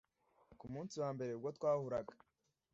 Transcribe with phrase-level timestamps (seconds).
[0.59, 2.13] kumunsi wa mbere ubwo twahuraga